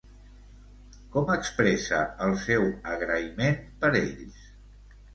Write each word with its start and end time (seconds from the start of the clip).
Com 1.17 1.29
expressa 1.35 2.01
el 2.29 2.35
seu 2.47 2.67
agraïment 2.97 3.65
per 3.85 3.97
ells? 4.05 4.45